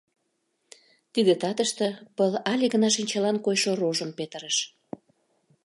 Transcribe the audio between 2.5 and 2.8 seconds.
але